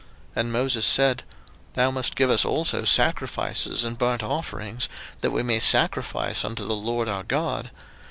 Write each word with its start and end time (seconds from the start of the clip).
02:010:025 0.31 0.37
And 0.41 0.51
Moses 0.51 0.85
said, 0.87 1.23
Thou 1.75 1.91
must 1.91 2.15
give 2.15 2.31
us 2.31 2.43
also 2.43 2.85
sacrifices 2.85 3.83
and 3.83 3.99
burnt 3.99 4.23
offerings, 4.23 4.89
that 5.19 5.29
we 5.29 5.43
may 5.43 5.59
sacrifice 5.59 6.43
unto 6.43 6.65
the 6.65 6.73
LORD 6.75 7.07
our 7.07 7.21
God. 7.23 7.69